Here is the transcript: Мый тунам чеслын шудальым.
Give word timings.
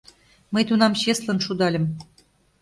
Мый 0.53 0.63
тунам 0.67 0.93
чеслын 1.01 1.39
шудальым. 1.45 1.85